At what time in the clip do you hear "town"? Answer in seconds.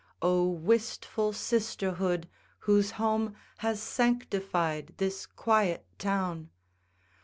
5.99-6.49